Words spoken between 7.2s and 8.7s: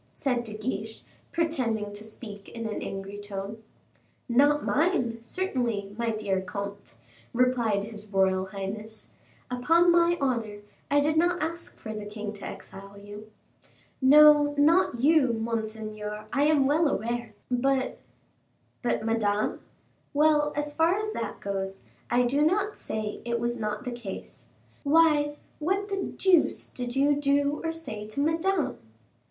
replied his royal